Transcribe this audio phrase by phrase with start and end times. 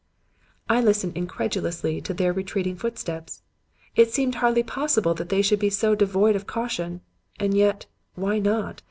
[0.67, 3.43] "I listened incredulously to their retreating footsteps.
[3.95, 7.01] It seemed hardly possible that they should be so devoid of caution.
[7.39, 7.85] And yet,
[8.15, 8.79] why not?